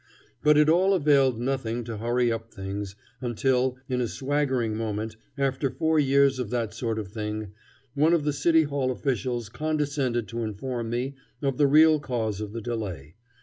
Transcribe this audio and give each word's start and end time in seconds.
But 0.41 0.57
it 0.57 0.67
all 0.67 0.95
availed 0.95 1.39
nothing 1.39 1.83
to 1.83 1.97
hurry 1.99 2.31
up 2.31 2.49
things, 2.51 2.95
until, 3.21 3.77
in 3.87 4.01
a 4.01 4.07
swaggering 4.07 4.75
moment, 4.75 5.15
after 5.37 5.69
four 5.69 5.99
years 5.99 6.39
of 6.39 6.49
that 6.49 6.73
sort 6.73 6.97
of 6.97 7.09
thing, 7.09 7.51
one 7.93 8.13
of 8.15 8.23
the 8.23 8.33
City 8.33 8.63
Hall 8.63 8.89
officials 8.89 9.47
condescended 9.47 10.27
to 10.29 10.41
inform 10.41 10.89
me 10.89 11.13
of 11.43 11.57
the 11.59 11.67
real 11.67 11.99
cause 11.99 12.41
of 12.41 12.51
the 12.51 12.61
delay. 12.61 13.13